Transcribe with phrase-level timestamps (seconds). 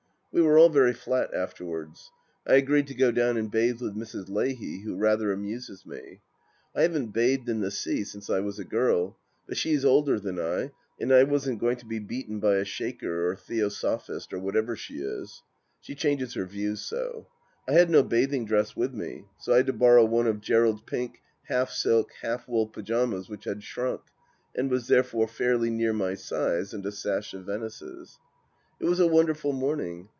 [0.33, 2.09] We were all very flat afterwards.
[2.47, 4.29] I agreed to go down and bathe with Mrs.
[4.29, 6.21] Leahy, who rather amuses me.
[6.73, 10.21] I haven't bathed in the sea since I was a girl, but she is older
[10.21, 14.39] than I, and I wasn't going to be beaten by a Shaker or Theosophist, or
[14.39, 15.43] whatever she is—
[15.81, 17.27] she changes her views so.
[17.67, 20.83] I had no bathing dress with me, so I had to borrow one of Gerald's
[20.83, 24.03] pink, half silk, half wool pyjamas which had shrunk,
[24.55, 28.17] and was therefore fairly near my size, and a sash of Venice's.
[28.79, 30.07] It was a wonderful morning.